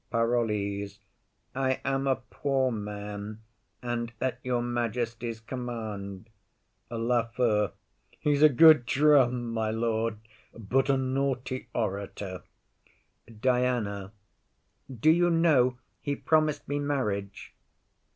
PAROLLES. 0.09 0.97
I 1.53 1.79
am 1.85 2.07
a 2.07 2.15
poor 2.15 2.71
man, 2.71 3.43
and 3.83 4.11
at 4.19 4.39
your 4.41 4.63
majesty's 4.63 5.39
command. 5.39 6.27
LAFEW. 6.89 7.71
He's 8.17 8.41
a 8.41 8.49
good 8.49 8.87
drum, 8.87 9.51
my 9.53 9.69
lord, 9.69 10.17
but 10.57 10.89
a 10.89 10.97
naughty 10.97 11.69
orator. 11.75 12.41
DIANA. 13.27 14.11
Do 14.91 15.11
you 15.11 15.29
know 15.29 15.77
he 16.01 16.15
promised 16.15 16.67
me 16.67 16.79
marriage? 16.79 17.53